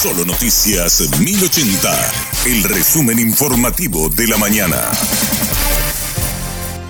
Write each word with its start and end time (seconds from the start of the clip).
Solo 0.00 0.24
Noticias 0.24 1.10
1080, 1.18 1.90
el 2.46 2.62
resumen 2.62 3.18
informativo 3.18 4.08
de 4.08 4.28
la 4.28 4.38
mañana. 4.38 4.76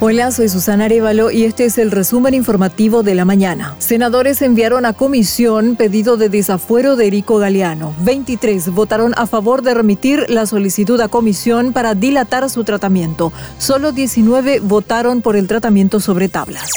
Hola, 0.00 0.30
soy 0.30 0.50
Susana 0.50 0.84
Arevalo 0.84 1.30
y 1.30 1.44
este 1.44 1.64
es 1.64 1.78
el 1.78 1.90
resumen 1.90 2.34
informativo 2.34 3.02
de 3.02 3.14
la 3.14 3.24
mañana. 3.24 3.76
Senadores 3.78 4.42
enviaron 4.42 4.84
a 4.84 4.92
comisión 4.92 5.76
pedido 5.76 6.18
de 6.18 6.28
desafuero 6.28 6.96
de 6.96 7.06
Erico 7.06 7.38
Galeano. 7.38 7.94
23 8.00 8.74
votaron 8.74 9.14
a 9.16 9.26
favor 9.26 9.62
de 9.62 9.72
remitir 9.72 10.26
la 10.28 10.44
solicitud 10.44 11.00
a 11.00 11.08
comisión 11.08 11.72
para 11.72 11.94
dilatar 11.94 12.50
su 12.50 12.62
tratamiento. 12.64 13.32
Solo 13.56 13.92
19 13.92 14.60
votaron 14.60 15.22
por 15.22 15.34
el 15.34 15.46
tratamiento 15.46 15.98
sobre 15.98 16.28
tablas. 16.28 16.68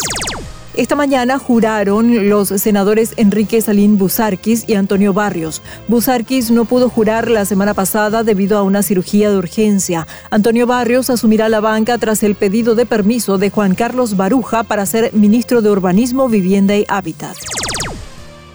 Esta 0.73 0.95
mañana 0.95 1.37
juraron 1.37 2.29
los 2.29 2.47
senadores 2.47 3.13
Enrique 3.17 3.61
Salín 3.61 3.97
Busarquis 3.97 4.63
y 4.67 4.75
Antonio 4.75 5.13
Barrios. 5.13 5.61
Busarquis 5.89 6.49
no 6.49 6.63
pudo 6.63 6.87
jurar 6.87 7.29
la 7.29 7.43
semana 7.43 7.73
pasada 7.73 8.23
debido 8.23 8.57
a 8.57 8.63
una 8.63 8.81
cirugía 8.81 9.29
de 9.29 9.37
urgencia. 9.37 10.07
Antonio 10.29 10.67
Barrios 10.67 11.09
asumirá 11.09 11.49
la 11.49 11.59
banca 11.59 11.97
tras 11.97 12.23
el 12.23 12.35
pedido 12.35 12.75
de 12.75 12.85
permiso 12.85 13.37
de 13.37 13.49
Juan 13.49 13.75
Carlos 13.75 14.15
Baruja 14.15 14.63
para 14.63 14.85
ser 14.85 15.13
ministro 15.13 15.61
de 15.61 15.71
Urbanismo, 15.71 16.29
Vivienda 16.29 16.77
y 16.77 16.85
Hábitat. 16.87 17.35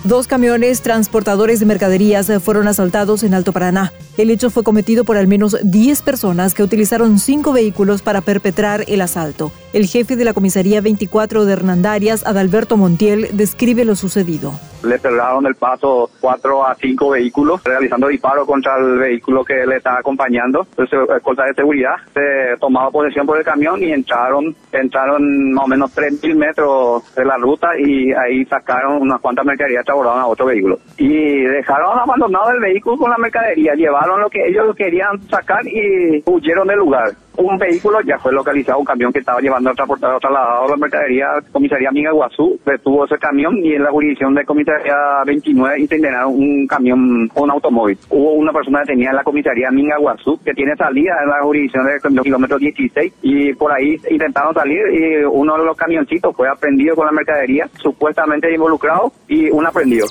Dos 0.05 0.27
camiones 0.27 0.81
transportadores 0.83 1.61
de 1.61 1.67
mercaderías 1.67 2.31
fueron 2.43 2.69
asaltados 2.69 3.25
en 3.25 3.35
Alto 3.35 3.53
Paraná. 3.53 3.93
El 4.17 4.31
hecho 4.31 4.51
fue 4.51 4.63
cometido 4.63 5.05
por 5.05 5.17
al 5.19 5.27
menos 5.27 5.57
10 5.63 6.01
personas 6.03 6.55
que 6.55 6.63
utilizaron 6.63 7.19
cinco 7.19 7.53
vehículos 7.53 8.01
para 8.01 8.21
perpetrar 8.23 8.85
el 8.87 9.01
asalto. 9.03 9.53
El 9.77 9.89
jefe 9.89 10.17
de 10.17 10.25
la 10.25 10.33
comisaría 10.33 10.81
24 10.81 11.45
de 11.45 11.53
Hernandarias, 11.53 12.27
Adalberto 12.27 12.79
Montiel, 12.79 13.29
describe 13.37 13.85
lo 13.85 13.95
sucedido 13.95 14.59
le 14.87 14.99
cerraron 14.99 15.47
el 15.47 15.55
paso 15.55 16.11
cuatro 16.21 16.67
a 16.67 16.75
cinco 16.75 17.11
vehículos, 17.11 17.63
realizando 17.65 18.09
disparos 18.09 18.47
contra 18.47 18.79
el 18.79 18.99
vehículo 18.99 19.45
que 19.45 19.67
le 19.67 19.77
está 19.77 19.99
acompañando. 19.99 20.67
Entonces, 20.71 20.99
cosa 21.23 21.45
de 21.45 21.55
seguridad, 21.55 21.97
se 22.15 22.57
tomaba 22.61 22.91
posesión 22.91 23.27
por 23.27 23.39
el 23.39 23.45
camión 23.45 23.83
y 23.83 23.93
entraron, 23.93 24.55
entraron 24.73 25.53
más 25.53 25.65
o 25.65 25.69
menos 25.69 25.97
3.000 25.97 26.35
metros 26.37 27.15
de 27.15 27.25
la 27.25 27.37
ruta 27.37 27.69
y 27.79 28.13
ahí 28.13 28.45
sacaron 28.47 29.03
unas 29.03 29.21
cuantas 29.21 29.45
mercaderías 29.45 29.85
trasladaron 29.85 30.21
a 30.21 30.27
otro 30.27 30.47
vehículo. 30.47 30.79
Y 30.99 31.43
dejaron 31.43 31.99
abandonado 31.99 32.51
el 32.53 32.61
vehículo 32.61 32.97
con 32.97 33.11
la 33.11 33.19
mercadería, 33.19 33.75
llevaron 33.75 34.21
lo 34.21 34.31
que 34.31 34.47
ellos 34.47 34.75
querían 34.77 35.21
sacar 35.29 35.67
y 35.67 36.23
huyeron 36.27 36.69
del 36.69 36.79
lugar 36.79 37.13
un 37.37 37.59
vehículo 37.59 38.01
ya 38.03 38.19
fue 38.19 38.33
localizado, 38.33 38.79
un 38.79 38.85
camión 38.85 39.13
que 39.13 39.21
estaba 39.21 39.41
llevando 39.41 39.71
a 39.71 39.75
transportar 39.75 40.19
trasladado 40.19 40.69
la 40.69 40.77
mercadería, 40.77 41.27
comisaría 41.53 41.91
Minga 41.91 42.13
Guazú, 42.13 42.59
detuvo 42.65 43.05
ese 43.05 43.19
camión 43.19 43.57
y 43.65 43.75
en 43.75 43.83
la 43.83 43.91
jurisdicción 43.91 44.35
de 44.35 44.45
comisaría 44.45 44.95
29 45.25 45.81
intentaron 45.81 46.35
un 46.35 46.67
camión, 46.67 47.31
un 47.35 47.51
automóvil. 47.51 47.99
Hubo 48.11 48.33
una 48.33 48.53
persona 48.53 48.81
detenida 48.81 49.11
en 49.11 49.17
la 49.17 49.25
comisaría 49.25 49.71
Minga 49.71 49.99
Guazú 49.99 50.39
que 50.45 50.55
tiene 50.55 50.75
salida 50.77 51.15
en 51.23 51.31
la 51.31 51.43
jurisdicción 51.43 51.87
del 51.87 52.23
kilómetro 52.23 52.59
16 52.59 53.13
y 53.23 53.53
por 53.55 53.73
ahí 53.73 53.97
intentaron 54.11 54.55
salir 54.55 54.81
y 54.93 55.25
uno 55.25 55.59
de 55.59 55.65
los 55.65 55.77
camioncitos 55.77 56.35
fue 56.35 56.49
aprendido 56.49 56.97
con 56.97 57.07
la 57.07 57.13
mercadería, 57.13 57.69
supuestamente 57.83 58.53
involucrado 58.53 59.13
y 59.29 59.51
un 59.51 59.67
aprendido. 59.67 60.07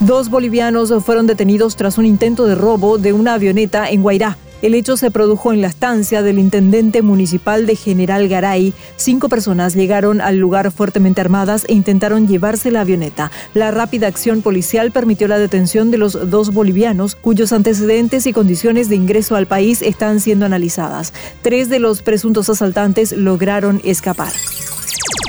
Dos 0.00 0.30
bolivianos 0.30 0.94
fueron 1.04 1.26
detenidos 1.26 1.76
tras 1.76 1.98
un 1.98 2.06
intento 2.06 2.46
de 2.46 2.54
robo 2.54 2.98
de 2.98 3.12
una 3.12 3.34
avioneta 3.34 3.90
en 3.90 4.02
Guairá. 4.02 4.36
El 4.60 4.74
hecho 4.74 4.96
se 4.96 5.12
produjo 5.12 5.52
en 5.52 5.60
la 5.60 5.68
estancia 5.68 6.22
del 6.22 6.40
intendente 6.40 7.00
municipal 7.02 7.64
de 7.64 7.76
General 7.76 8.26
Garay. 8.26 8.74
Cinco 8.96 9.28
personas 9.28 9.74
llegaron 9.74 10.20
al 10.20 10.38
lugar 10.38 10.72
fuertemente 10.72 11.20
armadas 11.20 11.64
e 11.68 11.74
intentaron 11.74 12.26
llevarse 12.26 12.72
la 12.72 12.80
avioneta. 12.80 13.30
La 13.54 13.70
rápida 13.70 14.08
acción 14.08 14.42
policial 14.42 14.90
permitió 14.90 15.28
la 15.28 15.38
detención 15.38 15.92
de 15.92 15.98
los 15.98 16.30
dos 16.30 16.52
bolivianos, 16.52 17.14
cuyos 17.14 17.52
antecedentes 17.52 18.26
y 18.26 18.32
condiciones 18.32 18.88
de 18.88 18.96
ingreso 18.96 19.36
al 19.36 19.46
país 19.46 19.80
están 19.80 20.18
siendo 20.18 20.44
analizadas. 20.46 21.12
Tres 21.42 21.68
de 21.68 21.78
los 21.78 22.02
presuntos 22.02 22.50
asaltantes 22.50 23.12
lograron 23.12 23.80
escapar. 23.84 24.32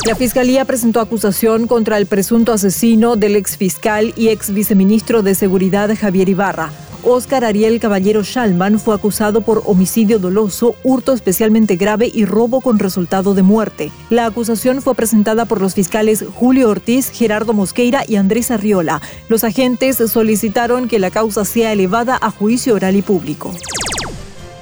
La 0.08 0.16
Fiscalía 0.16 0.66
presentó 0.66 1.02
acusación 1.02 1.68
contra 1.68 1.98
el 1.98 2.08
presunto 2.08 2.52
asesino 2.52 3.16
del 3.16 3.36
exfiscal 3.36 4.12
y 4.16 4.30
ex 4.30 4.52
viceministro 4.52 5.22
de 5.22 5.36
Seguridad 5.36 5.96
Javier 5.96 6.30
Ibarra. 6.30 6.72
Oscar 7.04 7.46
Ariel 7.46 7.80
Caballero 7.80 8.24
Shalman 8.24 8.80
fue 8.80 8.94
acusado 8.94 9.42
por 9.42 9.64
homicidio 9.66 10.20
doloso, 10.20 10.76
hurto 10.84 11.14
especialmente 11.14 11.76
grave 11.76 12.12
y 12.14 12.26
robo 12.26 12.62
con 12.62 12.80
resultado 12.80 13.34
de 13.34 13.42
muerte. 13.42 13.92
La 14.10 14.26
acusación 14.26 14.82
fue 14.82 14.96
presentada 14.96 15.46
por 15.46 15.62
los 15.62 15.76
fiscales 15.76 16.26
Julio 16.36 16.70
Ortiz, 16.70 17.10
Gerardo 17.10 17.54
Mosqueira 17.54 18.04
y 18.08 18.18
Andrés 18.18 18.52
Arriola. 18.52 19.02
Los 19.30 19.44
agentes 19.44 19.98
solicitaron 19.98 20.88
que 20.88 21.00
la 21.00 21.12
causa 21.12 21.46
sea 21.46 21.72
elevada 21.72 22.18
a 22.22 22.32
juicio 22.32 22.76
oral 22.76 22.96
y 22.96 23.02
público. 23.02 23.54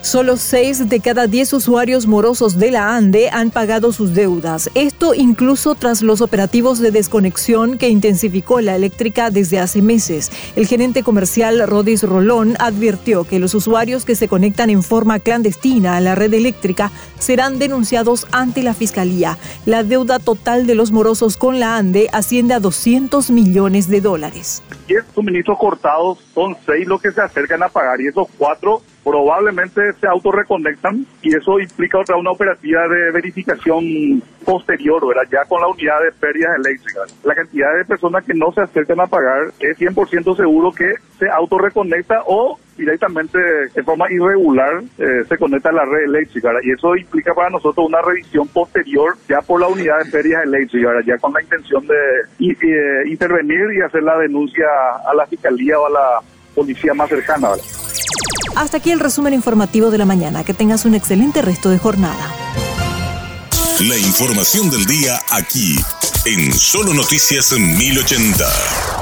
Solo 0.07 0.37
seis 0.37 0.87
de 0.87 1.01
cada 1.01 1.27
diez 1.27 1.51
usuarios 1.51 2.07
morosos 2.07 2.57
de 2.57 2.71
la 2.71 2.95
ANDE 2.95 3.29
han 3.29 3.51
pagado 3.51 3.91
sus 3.91 4.13
deudas. 4.13 4.69
Esto 4.73 5.13
incluso 5.13 5.75
tras 5.75 6.01
los 6.01 6.21
operativos 6.21 6.79
de 6.79 6.91
desconexión 6.91 7.77
que 7.77 7.89
intensificó 7.89 8.61
la 8.61 8.77
eléctrica 8.77 9.31
desde 9.31 9.59
hace 9.59 9.81
meses. 9.81 10.31
El 10.55 10.65
gerente 10.65 11.03
comercial 11.03 11.61
Rodis 11.67 12.03
Rolón 12.03 12.55
advirtió 12.59 13.25
que 13.25 13.37
los 13.37 13.53
usuarios 13.53 14.05
que 14.05 14.15
se 14.15 14.29
conectan 14.29 14.69
en 14.69 14.81
forma 14.81 15.19
clandestina 15.19 15.97
a 15.97 15.99
la 15.99 16.15
red 16.15 16.33
eléctrica 16.33 16.89
serán 17.19 17.59
denunciados 17.59 18.27
ante 18.31 18.63
la 18.63 18.73
Fiscalía. 18.73 19.37
La 19.65 19.83
deuda 19.83 20.19
total 20.19 20.67
de 20.67 20.75
los 20.75 20.93
morosos 20.93 21.35
con 21.35 21.59
la 21.59 21.75
ANDE 21.75 22.07
asciende 22.13 22.53
a 22.53 22.61
200 22.61 23.29
millones 23.29 23.89
de 23.89 23.99
dólares. 23.99 24.63
10 24.87 25.03
suministros 25.13 25.57
cortados 25.57 26.19
son 26.33 26.55
seis 26.65 26.87
los 26.87 27.01
que 27.01 27.11
se 27.11 27.19
acercan 27.19 27.61
a 27.61 27.67
pagar 27.67 27.99
y 27.99 28.07
esos 28.07 28.27
cuatro 28.37 28.81
probablemente 29.07 29.93
se 29.93 30.07
autorreconectan 30.07 31.05
y 31.21 31.33
eso 31.33 31.59
implica 31.59 31.99
otra 31.99 32.17
una 32.17 32.31
operativa 32.31 32.87
de 32.89 33.11
verificación 33.11 34.21
posterior, 34.43 35.07
¿verdad? 35.07 35.23
ya 35.31 35.45
con 35.45 35.61
la 35.61 35.67
unidad 35.67 36.01
de 36.03 36.11
pérdidas 36.11 36.57
eléctricas. 36.57 37.15
La 37.23 37.33
cantidad 37.33 37.73
de 37.77 37.85
personas 37.85 38.25
que 38.25 38.33
no 38.33 38.51
se 38.51 38.61
acercan 38.61 38.99
a 38.99 39.07
pagar 39.07 39.53
es 39.59 39.77
100% 39.79 40.35
seguro 40.35 40.71
que 40.73 40.93
se 41.17 41.29
autorreconecta 41.29 42.21
o 42.25 42.59
directamente 42.77 43.39
de 43.73 43.83
forma 43.83 44.11
irregular 44.11 44.83
eh, 44.97 45.23
se 45.27 45.37
conecta 45.37 45.69
a 45.69 45.73
la 45.73 45.85
red 45.85 46.03
eléctrica 46.05 46.51
y 46.61 46.71
eso 46.71 46.95
implica 46.95 47.33
para 47.33 47.49
nosotros 47.49 47.87
una 47.87 48.01
revisión 48.01 48.47
posterior 48.49 49.15
ya 49.27 49.39
por 49.41 49.61
la 49.61 49.67
unidad 49.67 49.99
de 50.03 50.11
pérdidas 50.11 50.43
eléctricas, 50.43 51.05
ya 51.05 51.17
con 51.17 51.33
la 51.33 51.41
intención 51.41 51.87
de 51.87 51.95
eh, 52.39 53.09
intervenir 53.09 53.73
y 53.73 53.81
hacer 53.81 54.03
la 54.03 54.17
denuncia 54.17 54.65
a 55.09 55.13
la 55.15 55.25
fiscalía 55.25 55.79
o 55.79 55.87
a 55.87 55.89
la 55.89 56.19
policía 56.53 56.93
más 56.93 57.09
cercana. 57.09 57.49
Hasta 58.57 58.77
aquí 58.77 58.89
el 58.89 58.99
resumen 58.99 59.35
informativo 59.35 59.91
de 59.91 59.99
la 59.99 60.05
mañana. 60.05 60.43
Que 60.43 60.55
tengas 60.55 60.85
un 60.85 60.95
excelente 60.95 61.43
resto 61.43 61.69
de 61.69 61.77
jornada. 61.77 62.33
La 63.81 63.95
información 63.95 64.71
del 64.71 64.83
día 64.87 65.21
aquí, 65.29 65.75
en 66.25 66.51
Solo 66.57 66.95
Noticias 66.95 67.51
1080. 67.51 68.96